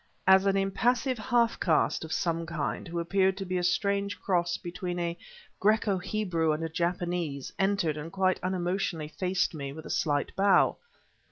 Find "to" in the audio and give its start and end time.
3.37-3.45